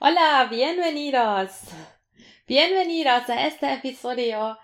Hola, 0.00 0.48
bienvenidos. 0.50 1.52
Bienvenidos 2.48 3.30
a 3.30 3.46
este 3.46 3.72
episodio 3.72 4.58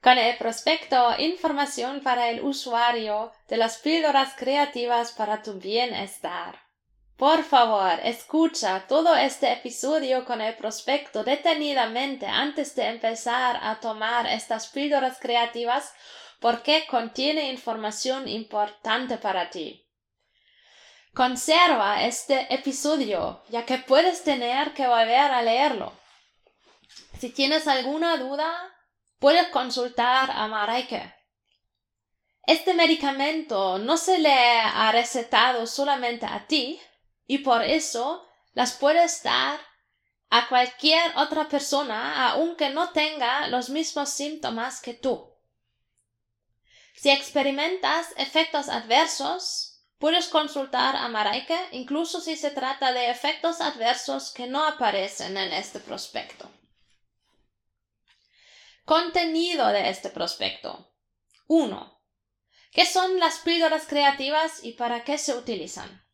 con 0.00 0.16
el 0.16 0.36
prospecto 0.38 1.14
Información 1.18 2.00
para 2.00 2.30
el 2.30 2.42
usuario 2.42 3.32
de 3.48 3.56
las 3.56 3.78
píldoras 3.78 4.34
creativas 4.36 5.12
para 5.12 5.42
tu 5.42 5.54
bienestar. 5.54 6.60
Por 7.16 7.42
favor, 7.42 7.98
escucha 8.04 8.86
todo 8.86 9.16
este 9.16 9.52
episodio 9.52 10.24
con 10.24 10.40
el 10.40 10.54
prospecto 10.54 11.24
detenidamente 11.24 12.26
antes 12.26 12.76
de 12.76 12.86
empezar 12.86 13.58
a 13.60 13.80
tomar 13.80 14.28
estas 14.28 14.68
píldoras 14.68 15.18
creativas 15.18 15.92
porque 16.38 16.86
contiene 16.88 17.50
información 17.50 18.28
importante 18.28 19.18
para 19.18 19.50
ti. 19.50 19.87
Conserva 21.14 22.04
este 22.04 22.52
episodio, 22.54 23.42
ya 23.48 23.64
que 23.64 23.78
puedes 23.78 24.22
tener 24.22 24.72
que 24.74 24.86
volver 24.86 25.30
a 25.32 25.42
leerlo. 25.42 25.92
Si 27.18 27.30
tienes 27.30 27.66
alguna 27.66 28.16
duda, 28.16 28.52
puedes 29.18 29.48
consultar 29.48 30.30
a 30.30 30.46
Mareike. 30.46 31.14
Este 32.46 32.72
medicamento 32.72 33.78
no 33.78 33.96
se 33.96 34.18
le 34.18 34.32
ha 34.32 34.90
recetado 34.92 35.66
solamente 35.66 36.24
a 36.24 36.46
ti, 36.46 36.80
y 37.26 37.38
por 37.38 37.62
eso 37.62 38.26
las 38.54 38.72
puedes 38.72 39.22
dar 39.22 39.60
a 40.30 40.48
cualquier 40.48 41.16
otra 41.16 41.48
persona, 41.48 42.30
aunque 42.30 42.70
no 42.70 42.90
tenga 42.90 43.48
los 43.48 43.70
mismos 43.70 44.10
síntomas 44.10 44.80
que 44.80 44.94
tú. 44.94 45.34
Si 46.94 47.10
experimentas 47.10 48.08
efectos 48.16 48.68
adversos, 48.68 49.67
puedes 49.98 50.28
consultar 50.28 50.96
a 50.96 51.08
Mareike 51.08 51.58
incluso 51.72 52.20
si 52.20 52.36
se 52.36 52.50
trata 52.50 52.92
de 52.92 53.10
efectos 53.10 53.60
adversos 53.60 54.32
que 54.32 54.46
no 54.46 54.64
aparecen 54.64 55.36
en 55.36 55.52
este 55.52 55.80
prospecto. 55.80 56.50
Contenido 58.84 59.68
de 59.68 59.90
este 59.90 60.08
prospecto. 60.08 60.92
1. 61.46 62.00
¿Qué 62.72 62.86
son 62.86 63.18
las 63.18 63.38
píldoras 63.38 63.86
creativas 63.86 64.64
y 64.64 64.72
para 64.72 65.04
qué 65.04 65.18
se 65.18 65.34
utilizan? 65.34 66.04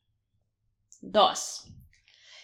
2. 1.00 1.64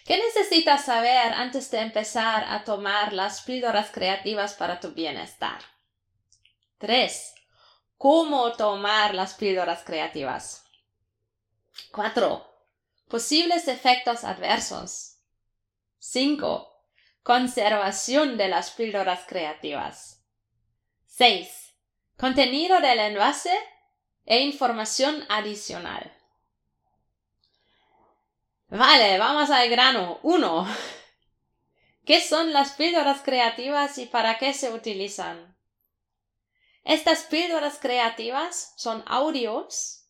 ¿Qué 0.05 0.17
necesitas 0.17 0.85
saber 0.85 1.33
antes 1.33 1.69
de 1.71 1.79
empezar 1.79 2.45
a 2.47 2.63
tomar 2.63 3.13
las 3.13 3.41
píldoras 3.41 3.91
creativas 3.91 4.53
para 4.53 4.79
tu 4.79 4.91
bienestar? 4.91 5.61
3 6.77 7.35
cómo 8.01 8.51
tomar 8.53 9.13
las 9.13 9.35
píldoras 9.35 9.83
creativas. 9.83 10.60
4. 11.91 12.47
Posibles 13.07 13.67
efectos 13.67 14.23
adversos. 14.23 15.17
5. 15.99 16.67
Conservación 17.23 18.37
de 18.37 18.47
las 18.47 18.71
píldoras 18.71 19.25
creativas. 19.27 20.23
6. 21.05 21.75
Contenido 22.17 22.79
del 22.79 22.99
envase 22.99 23.53
e 24.25 24.39
información 24.39 25.25
adicional. 25.29 26.11
Vale, 28.69 29.17
vamos 29.17 29.49
al 29.49 29.69
grano. 29.69 30.19
1. 30.23 30.67
¿Qué 32.05 32.21
son 32.21 32.53
las 32.53 32.71
píldoras 32.71 33.21
creativas 33.21 33.97
y 33.97 34.05
para 34.05 34.37
qué 34.37 34.53
se 34.53 34.71
utilizan? 34.71 35.55
Estas 36.83 37.23
píldoras 37.23 37.77
creativas 37.79 38.73
son 38.77 39.03
audios 39.05 40.00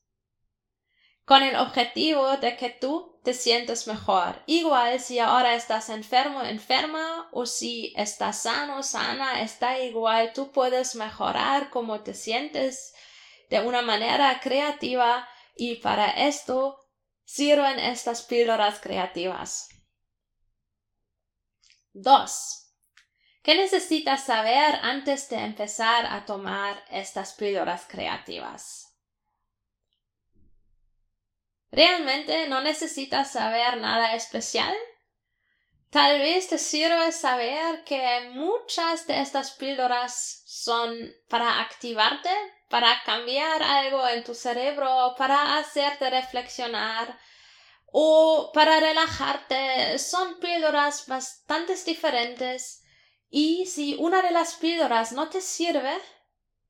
con 1.31 1.43
el 1.43 1.55
objetivo 1.55 2.35
de 2.35 2.57
que 2.57 2.69
tú 2.69 3.17
te 3.23 3.33
sientes 3.33 3.87
mejor. 3.87 4.43
Igual 4.47 4.99
si 4.99 5.19
ahora 5.19 5.55
estás 5.55 5.87
enfermo, 5.87 6.43
enferma 6.43 7.29
o 7.31 7.45
si 7.45 7.93
estás 7.95 8.41
sano, 8.41 8.83
sana, 8.83 9.41
está 9.41 9.79
igual. 9.79 10.33
Tú 10.33 10.51
puedes 10.51 10.93
mejorar 10.95 11.69
cómo 11.69 12.01
te 12.01 12.15
sientes 12.15 12.93
de 13.49 13.61
una 13.61 13.81
manera 13.81 14.41
creativa 14.41 15.25
y 15.55 15.75
para 15.75 16.09
esto 16.09 16.77
sirven 17.23 17.79
estas 17.79 18.23
píldoras 18.23 18.81
creativas. 18.81 19.69
2. 21.93 22.73
¿Qué 23.41 23.55
necesitas 23.55 24.25
saber 24.25 24.79
antes 24.81 25.29
de 25.29 25.37
empezar 25.37 26.07
a 26.07 26.25
tomar 26.25 26.83
estas 26.89 27.31
píldoras 27.35 27.85
creativas? 27.87 28.90
¿Realmente 31.71 32.47
no 32.47 32.61
necesitas 32.61 33.31
saber 33.31 33.77
nada 33.77 34.13
especial? 34.15 34.75
Tal 35.89 36.19
vez 36.19 36.47
te 36.47 36.57
sirve 36.57 37.11
saber 37.11 37.83
que 37.83 38.29
muchas 38.31 39.07
de 39.07 39.21
estas 39.21 39.51
píldoras 39.51 40.43
son 40.45 41.13
para 41.27 41.61
activarte, 41.61 42.29
para 42.69 43.01
cambiar 43.03 43.61
algo 43.63 44.07
en 44.07 44.23
tu 44.23 44.33
cerebro, 44.33 45.15
para 45.17 45.57
hacerte 45.57 46.09
reflexionar 46.09 47.17
o 47.85 48.51
para 48.53 48.79
relajarte. 48.79 49.99
Son 49.99 50.39
píldoras 50.39 51.07
bastante 51.07 51.75
diferentes 51.85 52.83
y 53.29 53.65
si 53.65 53.95
una 53.99 54.21
de 54.21 54.31
las 54.31 54.55
píldoras 54.55 55.13
no 55.13 55.29
te 55.29 55.39
sirve, 55.41 55.97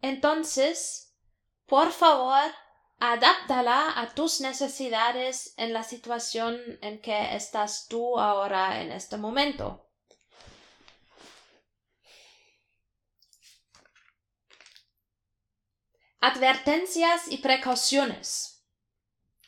entonces, 0.01 1.15
por 1.65 1.91
favor, 1.91 2.51
adáptala 3.01 3.99
a 3.99 4.13
tus 4.13 4.41
necesidades 4.41 5.55
en 5.57 5.73
la 5.73 5.81
situación 5.81 6.61
en 6.81 7.01
que 7.01 7.35
estás 7.35 7.87
tú 7.89 8.19
ahora 8.19 8.79
en 8.79 8.91
este 8.91 9.17
momento. 9.17 9.89
Advertencias 16.19 17.31
y 17.31 17.37
precauciones 17.37 18.63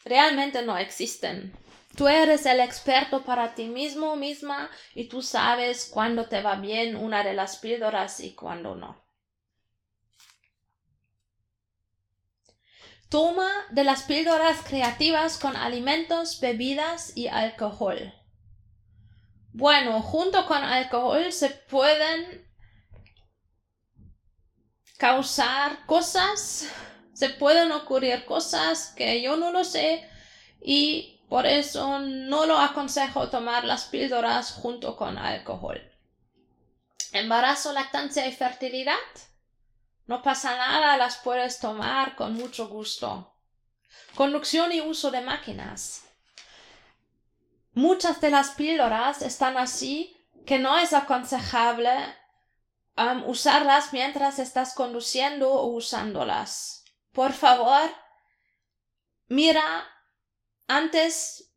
realmente 0.04 0.64
no 0.64 0.76
existen. 0.76 1.56
Tú 1.96 2.08
eres 2.08 2.48
el 2.48 2.60
experto 2.60 3.24
para 3.24 3.54
ti 3.54 3.68
mismo 3.68 4.16
misma 4.16 4.72
y 4.96 5.08
tú 5.08 5.22
sabes 5.22 5.86
cuándo 5.94 6.28
te 6.28 6.42
va 6.42 6.56
bien 6.56 6.96
una 6.96 7.24
de 7.24 7.36
las 7.36 7.58
píldoras 7.58 8.20
y 8.20 8.34
cuándo 8.34 8.74
no. 8.74 9.03
Toma 13.14 13.52
de 13.70 13.84
las 13.84 14.02
píldoras 14.02 14.62
creativas 14.68 15.38
con 15.38 15.56
alimentos, 15.56 16.40
bebidas 16.40 17.16
y 17.16 17.28
alcohol. 17.28 18.12
Bueno, 19.52 20.02
junto 20.02 20.48
con 20.48 20.64
alcohol 20.64 21.32
se 21.32 21.52
pueden 21.52 22.44
causar 24.98 25.86
cosas, 25.86 26.68
se 27.14 27.30
pueden 27.30 27.72
ocurrir 27.72 28.26
cosas 28.26 28.92
que 28.96 29.22
yo 29.22 29.38
no 29.38 29.52
lo 29.52 29.64
sé 29.64 30.10
y 30.60 31.22
por 31.30 31.46
eso 31.46 32.00
no 32.00 32.48
lo 32.48 32.58
aconsejo 32.58 33.30
tomar 33.30 33.64
las 33.64 33.84
píldoras 33.84 34.54
junto 34.54 34.98
con 34.98 35.20
alcohol. 35.20 35.80
Embarazo, 37.12 37.74
lactancia 37.74 38.26
y 38.26 38.32
fertilidad. 38.32 38.96
No 40.06 40.22
pasa 40.22 40.58
nada, 40.58 40.98
las 40.98 41.18
puedes 41.18 41.60
tomar 41.60 42.16
con 42.16 42.34
mucho 42.34 42.68
gusto. 42.68 43.34
Conducción 44.16 44.72
y 44.72 44.82
uso 44.82 45.12
de 45.12 45.22
máquinas. 45.22 46.04
Muchas 47.74 48.22
de 48.22 48.30
las 48.30 48.52
píldoras 48.52 49.22
están 49.22 49.58
así 49.58 50.16
que 50.46 50.60
no 50.60 50.78
es 50.78 50.94
aconsejable 50.94 51.90
usarlas 53.26 53.94
mientras 53.94 54.40
estás 54.40 54.76
conduciendo 54.76 55.52
o 55.52 55.68
usándolas. 55.68 56.84
Por 57.12 57.34
favor, 57.34 57.90
mira 59.28 59.88
antes 60.68 61.53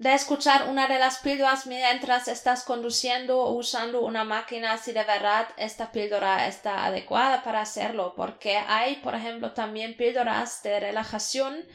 de 0.00 0.14
escuchar 0.14 0.66
una 0.70 0.88
de 0.88 0.98
las 0.98 1.18
píldoras 1.18 1.66
mientras 1.66 2.26
estás 2.26 2.64
conduciendo 2.64 3.38
o 3.42 3.52
usando 3.52 4.00
una 4.00 4.24
máquina 4.24 4.78
si 4.78 4.92
de 4.92 5.04
verdad 5.04 5.48
esta 5.58 5.92
píldora 5.92 6.48
está 6.48 6.86
adecuada 6.86 7.42
para 7.42 7.60
hacerlo 7.60 8.14
porque 8.16 8.56
hay 8.56 8.96
por 8.96 9.14
ejemplo 9.14 9.52
también 9.52 9.98
píldoras 9.98 10.62
de 10.62 10.80
relajación 10.80 11.66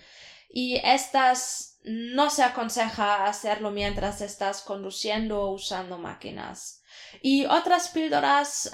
y 0.50 0.82
estas 0.84 1.78
no 1.84 2.32
se 2.32 2.42
aconseja 2.42 3.28
hacerlo 3.28 3.70
mientras 3.70 4.22
estás 4.22 4.64
conduciendo 4.64 5.44
o 5.44 5.52
usando 5.52 6.00
máquinas 6.00 6.82
y 7.22 7.46
otras 7.46 7.90
píldoras 7.90 8.72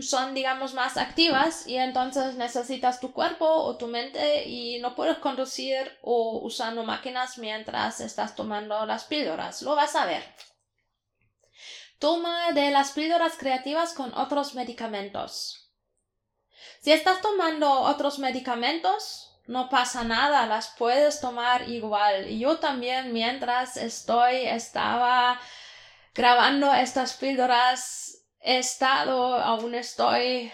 son 0.00 0.34
digamos 0.34 0.74
más 0.74 0.96
activas 0.96 1.66
y 1.66 1.76
entonces 1.76 2.36
necesitas 2.36 3.00
tu 3.00 3.12
cuerpo 3.12 3.46
o 3.46 3.76
tu 3.76 3.86
mente 3.86 4.48
y 4.48 4.78
no 4.80 4.94
puedes 4.94 5.18
conducir 5.18 5.98
o 6.02 6.40
usando 6.42 6.82
máquinas 6.84 7.38
mientras 7.38 8.00
estás 8.00 8.34
tomando 8.34 8.84
las 8.86 9.04
píldoras. 9.04 9.62
Lo 9.62 9.74
vas 9.74 9.94
a 9.96 10.06
ver. 10.06 10.22
Toma 11.98 12.52
de 12.52 12.70
las 12.70 12.92
píldoras 12.92 13.36
creativas 13.38 13.94
con 13.94 14.12
otros 14.14 14.54
medicamentos. 14.54 15.70
Si 16.80 16.90
estás 16.90 17.20
tomando 17.20 17.70
otros 17.70 18.18
medicamentos 18.18 19.32
no 19.46 19.68
pasa 19.68 20.04
nada, 20.04 20.46
las 20.46 20.74
puedes 20.78 21.20
tomar 21.20 21.68
igual. 21.68 22.28
Yo 22.28 22.58
también 22.58 23.12
mientras 23.12 23.76
estoy, 23.76 24.46
estaba 24.46 25.40
grabando 26.14 26.72
estas 26.72 27.14
píldoras 27.14 28.24
he 28.40 28.58
estado, 28.58 29.36
aún 29.36 29.74
estoy, 29.74 30.52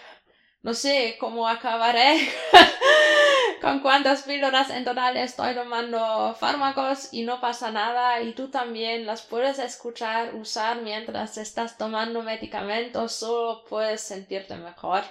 no 0.63 0.75
sé 0.75 1.17
cómo 1.19 1.49
acabaré, 1.49 2.31
con 3.61 3.81
cuántas 3.81 4.23
píldoras 4.23 4.71
en 4.71 4.85
total 4.85 5.17
estoy 5.17 5.55
tomando 5.55 6.35
fármacos 6.39 7.13
y 7.13 7.23
no 7.23 7.41
pasa 7.41 7.71
nada 7.71 8.21
y 8.21 8.35
tú 8.35 8.51
también 8.51 9.07
las 9.07 9.23
puedes 9.23 9.59
escuchar, 9.59 10.35
usar 10.35 10.83
mientras 10.83 11.39
estás 11.39 11.79
tomando 11.79 12.23
medicamentos, 12.23 13.13
solo 13.13 13.65
puedes 13.65 14.03
sentirte 14.03 14.57
mejor. 14.57 15.03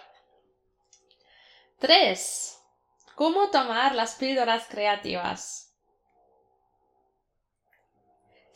3. 1.79 2.57
¿Cómo 3.15 3.49
tomar 3.49 3.95
las 3.95 4.15
píldoras 4.15 4.67
creativas? 4.67 5.66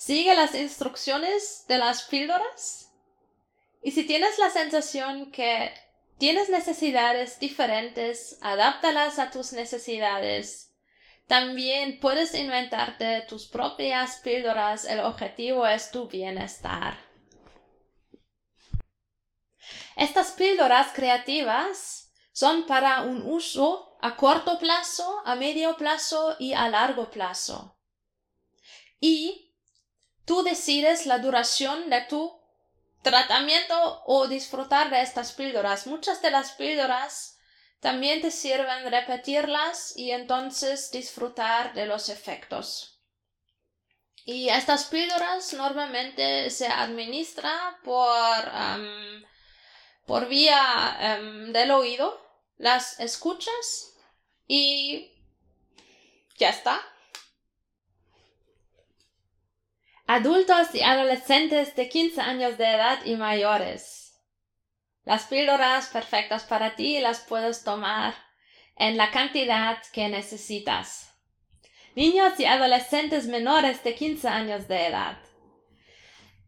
Sigue 0.02 0.34
las 0.34 0.56
instrucciones 0.56 1.66
de 1.68 1.78
las 1.78 2.02
píldoras. 2.02 2.92
Y 3.84 3.92
si 3.92 4.04
tienes 4.04 4.40
la 4.40 4.50
sensación 4.50 5.32
que 5.32 5.72
tienes 6.18 6.50
necesidades 6.50 7.40
diferentes, 7.40 8.40
adáptalas 8.42 9.20
a 9.20 9.30
tus 9.30 9.54
necesidades. 9.54 10.74
También 11.28 12.00
puedes 12.00 12.34
inventarte 12.34 13.22
tus 13.30 13.46
propias 13.46 14.16
píldoras. 14.22 14.86
El 14.86 15.02
objetivo 15.02 15.68
es 15.68 15.92
tu 15.92 16.08
bienestar. 16.08 16.98
Estas 19.96 20.32
píldoras 20.32 20.94
creativas 20.96 22.12
son 22.32 22.66
para 22.66 23.04
un 23.04 23.22
uso 23.22 24.00
a 24.02 24.16
corto 24.16 24.58
plazo, 24.58 25.22
a 25.26 25.36
medio 25.36 25.78
plazo 25.78 26.38
y 26.40 26.54
a 26.54 26.70
largo 26.70 27.12
plazo. 27.12 27.78
Y 29.00 29.50
Tú 30.32 30.44
decides 30.44 31.08
la 31.08 31.18
duración 31.18 31.90
de 31.90 32.04
tu 32.04 32.40
tratamiento 33.02 34.02
o 34.06 34.30
disfrutar 34.30 34.90
de 34.90 35.02
estas 35.02 35.34
píldoras. 35.34 35.88
Muchas 35.88 36.22
de 36.22 36.32
las 36.32 36.54
píldoras 36.54 37.38
también 37.82 38.22
te 38.22 38.32
sirven 38.32 38.90
repetirlas 38.90 39.92
y 39.98 40.12
entonces 40.12 40.90
disfrutar 40.90 41.74
de 41.74 41.86
los 41.86 42.08
efectos. 42.08 43.02
Y 44.24 44.48
estas 44.48 44.86
píldoras 44.86 45.52
normalmente 45.52 46.50
se 46.50 46.68
administra 46.68 47.78
por, 47.84 48.48
por 50.06 50.30
vía 50.30 51.20
del 51.50 51.72
oído. 51.72 52.26
Las 52.56 53.02
escuchas 53.02 53.98
y 54.48 55.12
ya 56.38 56.52
está. 56.52 56.82
Adultos 60.14 60.76
y 60.76 60.82
adolescentes 60.82 61.74
de 61.78 61.88
15 61.88 62.20
años 62.20 62.58
de 62.58 62.66
edad 62.66 63.00
y 63.06 63.16
mayores. 63.16 64.20
Las 65.06 65.24
píldoras 65.24 65.88
perfectas 65.88 66.44
para 66.44 66.76
ti 66.76 67.00
las 67.00 67.22
puedes 67.22 67.64
tomar 67.64 68.14
en 68.76 68.98
la 68.98 69.10
cantidad 69.12 69.78
que 69.94 70.10
necesitas. 70.10 71.14
Niños 71.96 72.38
y 72.42 72.46
adolescentes 72.46 73.28
menores 73.28 73.86
de 73.86 73.96
15 73.96 74.28
años 74.28 74.68
de 74.68 74.88
edad. 74.88 75.18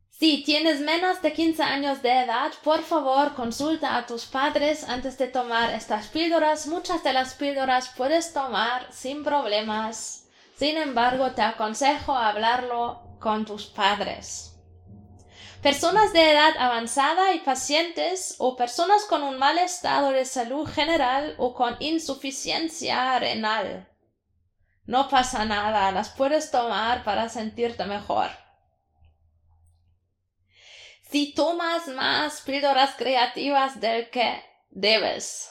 Si 0.10 0.44
tienes 0.44 0.82
menos 0.82 1.22
de 1.22 1.32
15 1.32 1.64
años 1.64 2.02
de 2.02 2.20
edad, 2.20 2.52
por 2.66 2.82
favor 2.82 3.34
consulta 3.34 3.96
a 3.96 4.06
tus 4.06 4.26
padres 4.26 4.84
antes 4.90 5.18
de 5.18 5.28
tomar 5.28 5.74
estas 5.74 6.08
píldoras. 6.08 6.68
Muchas 6.68 7.02
de 7.02 7.14
las 7.14 7.36
píldoras 7.36 7.94
puedes 7.96 8.34
tomar 8.34 8.92
sin 8.92 9.24
problemas. 9.24 10.28
Sin 10.58 10.76
embargo, 10.76 11.32
te 11.32 11.42
aconsejo 11.42 12.14
hablarlo 12.14 13.13
con 13.24 13.46
tus 13.46 13.68
padres. 13.68 14.54
Personas 15.62 16.12
de 16.12 16.32
edad 16.34 16.56
avanzada 16.60 17.34
y 17.34 17.40
pacientes 17.40 18.36
o 18.38 18.58
personas 18.58 19.06
con 19.06 19.24
un 19.24 19.40
mal 19.40 19.58
estado 19.60 20.12
de 20.12 20.26
salud 20.26 20.68
general 20.68 21.36
o 21.38 21.54
con 21.54 21.78
insuficiencia 21.80 23.18
renal. 23.18 23.90
No 24.86 25.08
pasa 25.08 25.46
nada, 25.46 25.90
las 25.94 26.10
puedes 26.10 26.52
tomar 26.52 27.06
para 27.06 27.30
sentirte 27.30 27.86
mejor. 27.86 28.30
Si 31.10 31.34
tomas 31.34 31.88
más 31.88 32.42
píldoras 32.42 32.96
creativas 32.98 33.80
del 33.80 34.10
que 34.10 34.44
debes, 34.70 35.50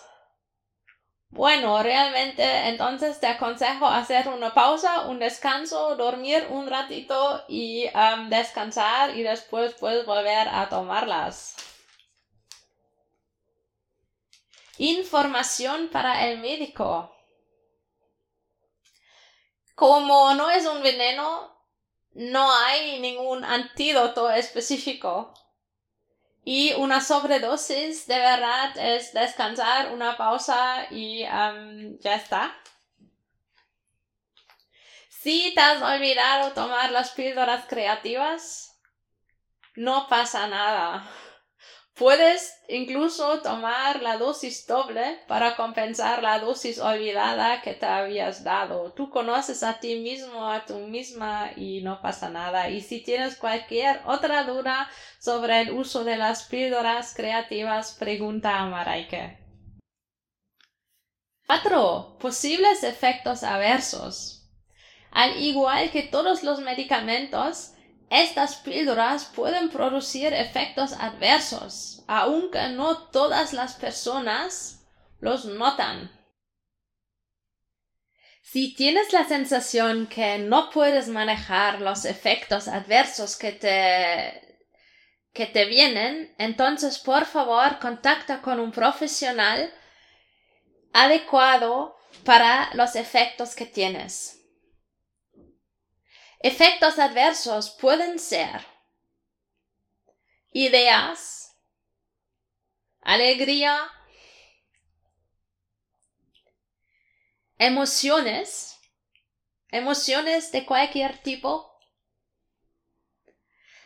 bueno, 1.33 1.83
realmente 1.83 2.43
entonces 2.69 3.19
te 3.19 3.27
aconsejo 3.27 3.87
hacer 3.87 4.29
una 4.29 4.53
pausa, 4.53 5.07
un 5.07 5.19
descanso, 5.19 5.97
dormir 5.97 6.47
un 6.51 6.69
ratito 6.69 7.43
y 7.49 7.89
descansar 8.29 9.17
y 9.17 9.23
después 9.23 9.73
puedes 9.73 10.05
volver 10.05 10.47
a 10.49 10.69
tomarlas. 10.69 11.57
Información 14.77 15.89
para 15.89 16.29
el 16.29 16.39
médico. 16.41 17.11
Como 19.75 20.35
no 20.35 20.51
es 20.51 20.67
un 20.67 20.83
veneno, 20.83 21.51
no 22.13 22.53
hay 22.53 23.01
ningún 23.01 23.43
antídoto 23.43 24.29
específico. 24.29 25.33
Y 26.45 26.73
una 26.75 27.01
sobredosis 27.01 28.07
de 28.07 28.19
verdad 28.19 28.77
es 28.77 29.13
descansar, 29.13 29.93
una 29.93 30.17
pausa 30.17 30.87
y 30.91 31.21
ya 31.21 32.15
está. 32.17 32.57
Si 35.09 35.53
te 35.55 35.61
has 35.61 35.81
olvidado 35.81 36.53
tomar 36.53 36.91
las 36.91 37.11
píldoras 37.11 37.67
creativas, 37.67 38.77
no 39.77 40.09
pasa 40.09 40.49
nada. 40.49 41.09
Puedes 41.95 42.55
incluso 42.69 43.43
tomar 43.43 44.01
la 44.01 44.17
dosis 44.17 44.67
doble 44.67 45.19
para 45.29 45.57
compensar 45.57 46.23
la 46.23 46.39
dosis 46.39 46.79
olvidada 46.79 47.61
que 47.61 47.75
te 47.75 47.85
habías 47.85 48.45
dado. 48.45 48.93
Tú 48.93 49.11
conoces 49.11 49.63
a 49.63 49.79
ti 49.79 50.01
mismo, 50.01 50.51
a 50.51 50.65
tu 50.65 50.79
misma 50.79 51.51
y 51.55 51.83
no 51.83 52.01
pasa 52.01 52.31
nada. 52.31 52.71
Y 52.71 52.81
si 52.81 53.01
tienes 53.01 53.37
cualquier 53.37 54.01
otra 54.07 54.45
duda 54.45 54.91
sobre 55.19 55.61
el 55.61 55.73
uso 55.73 56.03
de 56.03 56.17
las 56.17 56.45
píldoras 56.45 57.15
creativas, 57.15 57.95
pregunta 57.99 58.59
a 58.59 58.67
Maraike. 58.67 59.39
4. 61.47 62.17
Posibles 62.19 62.85
efectos 62.85 63.43
aversos. 63.43 64.49
Al 65.11 65.43
igual 65.43 65.91
que 65.91 66.03
todos 66.03 66.43
los 66.43 66.61
medicamentos, 66.61 67.75
estas 68.13 68.57
píldoras 68.57 69.25
pueden 69.25 69.71
producir 69.71 70.35
efectos 70.35 70.93
adversos, 70.93 72.05
aunque 72.07 72.69
no 72.69 73.09
todas 73.09 73.55
las 73.55 73.75
personas 73.75 74.85
los 75.19 75.47
notan. 75.47 76.11
Si 78.43 78.75
tienes 78.75 79.15
la 79.15 79.25
sensación 79.25 80.07
que 80.09 80.37
no 80.37 80.69
puedes 80.69 81.09
manejar 81.09 81.81
los 81.81 82.05
efectos 82.05 82.69
adversos 82.69 83.37
que 83.37 83.53
te 83.53 84.43
que 85.33 85.47
te 85.47 85.65
vienen, 85.65 86.35
entonces 86.37 86.99
por 86.99 87.25
favor 87.25 87.79
contacta 87.79 88.43
con 88.43 88.61
un 88.61 88.71
profesional 88.71 89.73
adecuado 90.93 91.97
para 92.25 92.69
los 92.75 92.97
efectos 92.97 93.55
que 93.55 93.65
tienes. 93.65 94.42
Efectos 96.43 96.99
adversos 96.99 97.71
pueden 97.71 98.19
ser 98.19 98.67
ideas, 100.51 101.57
alegría, 103.01 103.79
emociones, 107.59 108.77
emociones 109.71 110.51
de 110.51 110.67
cualquier 110.67 111.19
tipo, 111.19 111.79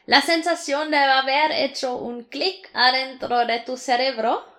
la 0.06 0.22
sensación 0.22 0.90
de 0.90 0.96
haber 0.96 1.52
hecho 1.52 1.96
un 1.96 2.24
clic 2.24 2.70
adentro 2.72 3.44
de 3.44 3.60
tu 3.60 3.76
cerebro, 3.76 4.50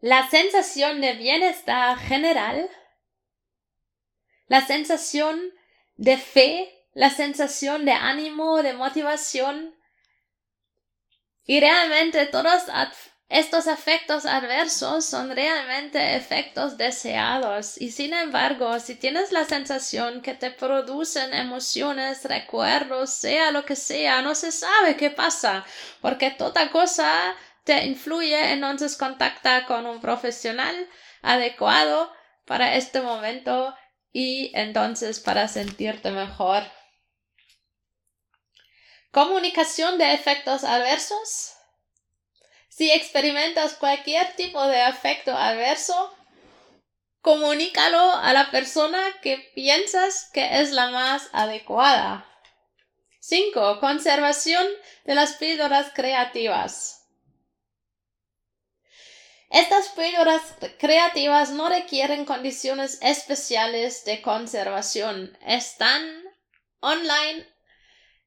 la 0.00 0.28
sensación 0.30 1.00
de 1.00 1.14
bienestar 1.14 1.98
general, 1.98 2.70
la 4.48 4.66
sensación 4.66 5.40
de 5.96 6.16
fe, 6.16 6.86
la 6.94 7.10
sensación 7.10 7.84
de 7.84 7.92
ánimo, 7.92 8.62
de 8.62 8.72
motivación. 8.72 9.74
Y 11.44 11.60
realmente 11.60 12.26
todos 12.26 12.64
estos 13.28 13.66
efectos 13.66 14.24
adversos 14.24 15.04
son 15.04 15.34
realmente 15.34 16.16
efectos 16.16 16.78
deseados. 16.78 17.80
Y 17.80 17.90
sin 17.92 18.14
embargo, 18.14 18.80
si 18.80 18.94
tienes 18.94 19.32
la 19.32 19.44
sensación 19.44 20.22
que 20.22 20.34
te 20.34 20.50
producen 20.50 21.34
emociones, 21.34 22.24
recuerdos, 22.24 23.10
sea 23.10 23.50
lo 23.50 23.64
que 23.64 23.76
sea, 23.76 24.22
no 24.22 24.34
se 24.34 24.50
sabe 24.50 24.96
qué 24.96 25.10
pasa, 25.10 25.64
porque 26.00 26.30
toda 26.30 26.70
cosa 26.70 27.34
te 27.64 27.84
influye, 27.84 28.52
entonces 28.52 28.96
contacta 28.96 29.66
con 29.66 29.86
un 29.86 30.00
profesional 30.00 30.88
adecuado 31.20 32.10
para 32.46 32.76
este 32.76 33.02
momento 33.02 33.74
y 34.18 34.50
entonces 34.52 35.20
para 35.20 35.46
sentirte 35.46 36.10
mejor. 36.10 36.64
Comunicación 39.12 39.96
de 39.96 40.12
efectos 40.12 40.64
adversos. 40.64 41.52
Si 42.68 42.90
experimentas 42.90 43.74
cualquier 43.74 44.34
tipo 44.34 44.66
de 44.66 44.88
efecto 44.88 45.36
adverso, 45.36 46.12
comunícalo 47.20 48.10
a 48.16 48.32
la 48.32 48.50
persona 48.50 49.00
que 49.22 49.52
piensas 49.54 50.28
que 50.32 50.62
es 50.62 50.72
la 50.72 50.90
más 50.90 51.28
adecuada. 51.32 52.26
5. 53.20 53.78
Conservación 53.78 54.66
de 55.04 55.14
las 55.14 55.34
píldoras 55.34 55.92
creativas. 55.94 56.97
Estas 59.50 59.88
píldoras 59.88 60.42
creativas 60.78 61.50
no 61.50 61.68
requieren 61.70 62.26
condiciones 62.26 62.98
especiales 63.00 64.04
de 64.04 64.20
conservación. 64.20 65.36
Están 65.46 66.02
online 66.80 67.46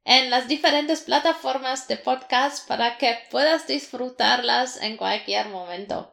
en 0.04 0.32
las 0.32 0.48
diferentes 0.48 1.02
plataformas 1.02 1.88
de 1.88 1.98
podcast 1.98 2.68
para 2.68 2.98
que 2.98 3.20
puedas 3.30 3.68
disfrutarlas 3.68 4.82
en 4.82 4.98
cualquier 4.98 5.50
momento. 5.50 6.12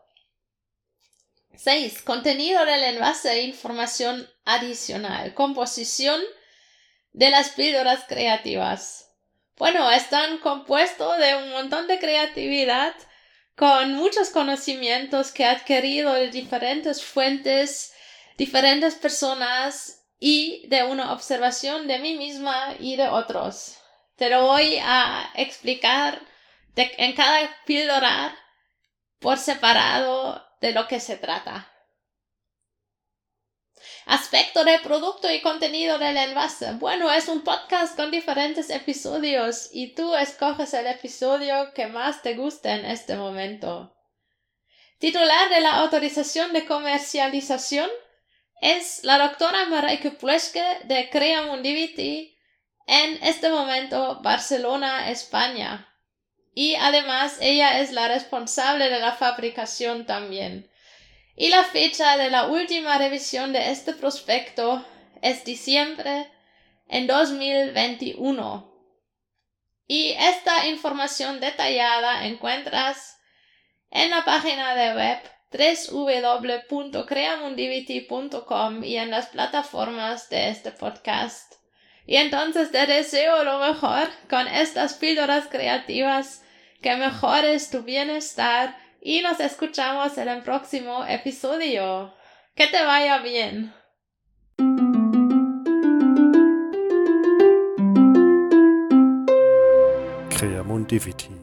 6. 1.56 2.02
Contenido 2.02 2.64
del 2.66 2.84
envase 2.84 3.32
e 3.32 3.42
información 3.44 4.28
adicional. 4.44 5.32
Composición 5.32 6.20
de 7.12 7.30
las 7.30 7.48
píldoras 7.50 8.04
creativas. 8.06 9.10
Bueno, 9.56 9.90
están 9.90 10.38
compuestos 10.38 11.16
de 11.18 11.34
un 11.34 11.50
montón 11.50 11.88
de 11.88 11.98
creatividad 11.98 12.94
con 13.58 13.94
muchos 13.94 14.30
conocimientos 14.30 15.32
que 15.32 15.42
he 15.42 15.46
adquirido 15.46 16.12
de 16.12 16.30
diferentes 16.30 17.04
fuentes, 17.04 17.92
diferentes 18.36 18.94
personas 18.94 20.04
y 20.20 20.64
de 20.68 20.84
una 20.84 21.12
observación 21.12 21.88
de 21.88 21.98
mí 21.98 22.16
misma 22.16 22.74
y 22.78 22.94
de 22.94 23.08
otros. 23.08 23.78
Te 24.14 24.30
lo 24.30 24.46
voy 24.46 24.78
a 24.80 25.30
explicar 25.34 26.20
en 26.76 27.14
cada 27.14 27.50
píldora 27.66 28.36
por 29.18 29.38
separado 29.38 30.46
de 30.60 30.70
lo 30.70 30.86
que 30.86 31.00
se 31.00 31.16
trata. 31.16 31.68
Aspecto 34.08 34.64
de 34.64 34.78
producto 34.78 35.30
y 35.30 35.42
contenido 35.42 35.98
del 35.98 36.16
envase. 36.16 36.72
Bueno, 36.72 37.12
es 37.12 37.28
un 37.28 37.42
podcast 37.42 37.94
con 37.94 38.10
diferentes 38.10 38.70
episodios 38.70 39.68
y 39.70 39.94
tú 39.94 40.16
escoges 40.16 40.72
el 40.72 40.86
episodio 40.86 41.74
que 41.74 41.88
más 41.88 42.22
te 42.22 42.32
guste 42.32 42.70
en 42.70 42.86
este 42.86 43.16
momento. 43.16 43.94
Titular 44.98 45.50
de 45.50 45.60
la 45.60 45.76
autorización 45.80 46.54
de 46.54 46.64
comercialización 46.64 47.90
es 48.62 49.04
la 49.04 49.18
doctora 49.18 49.66
Mareike 49.66 50.12
Plueske 50.12 50.64
de 50.84 51.10
Crea 51.10 51.42
Mundivity 51.42 52.34
en 52.86 53.18
este 53.22 53.50
momento 53.50 54.20
Barcelona, 54.22 55.10
España. 55.10 55.86
Y 56.54 56.76
además 56.76 57.36
ella 57.42 57.80
es 57.80 57.92
la 57.92 58.08
responsable 58.08 58.88
de 58.88 59.00
la 59.00 59.12
fabricación 59.12 60.06
también. 60.06 60.70
Y 61.40 61.50
la 61.50 61.62
fecha 61.62 62.16
de 62.16 62.30
la 62.30 62.48
última 62.48 62.98
revisión 62.98 63.52
de 63.52 63.70
este 63.70 63.92
prospecto 63.92 64.84
es 65.22 65.44
diciembre 65.44 66.28
en 66.88 67.06
2021. 67.06 68.76
Y 69.86 70.16
esta 70.18 70.66
información 70.66 71.38
detallada 71.38 72.26
encuentras 72.26 73.20
en 73.92 74.10
la 74.10 74.24
página 74.24 74.74
de 74.74 74.96
web 74.96 75.20
www.creamundivity.com 75.92 78.82
y 78.82 78.96
en 78.96 79.12
las 79.12 79.28
plataformas 79.28 80.28
de 80.30 80.48
este 80.48 80.72
podcast. 80.72 81.54
Y 82.04 82.16
entonces 82.16 82.72
te 82.72 82.84
deseo 82.84 83.44
lo 83.44 83.60
mejor 83.60 84.08
con 84.28 84.48
estas 84.48 84.94
píldoras 84.94 85.46
creativas, 85.46 86.42
que 86.82 86.96
mejores 86.96 87.70
tu 87.70 87.84
bienestar 87.84 88.87
y 89.00 89.20
nos 89.20 89.40
escuchamos 89.40 90.18
en 90.18 90.28
el 90.28 90.42
próximo 90.42 91.04
episodio. 91.06 92.12
Que 92.54 92.66
te 92.66 92.84
vaya 92.84 93.18
bien. 93.18 93.72
Creamundivity 100.36 101.37